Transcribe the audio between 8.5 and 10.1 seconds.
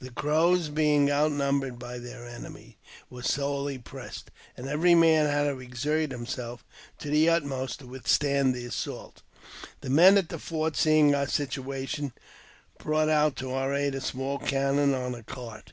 the assault. The